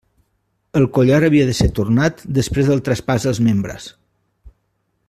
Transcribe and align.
El 0.79 0.87
collar 0.97 1.19
havia 1.27 1.43
de 1.49 1.53
ser 1.59 1.67
tornat 1.81 2.25
després 2.39 2.73
del 2.73 2.83
traspàs 2.89 3.29
dels 3.29 3.45
membres. 3.51 3.93